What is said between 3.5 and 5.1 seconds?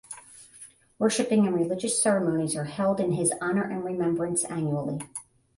and remembrance annually.